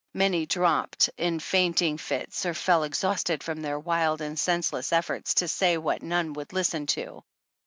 Many 0.15 0.47
dropped 0.47 1.11
in 1.15 1.39
fainting 1.39 1.99
fits, 1.99 2.47
or 2.47 2.55
fell 2.55 2.81
exhausted 2.83 3.43
from 3.43 3.61
their 3.61 3.77
wild 3.79 4.19
and 4.19 4.39
senseless 4.39 4.91
efforts 4.91 5.35
to 5.35 5.47
say 5.47 5.77
what 5.77 6.01
none 6.01 6.33
would 6.33 6.53
listen 6.53 6.87
to. 6.97 7.23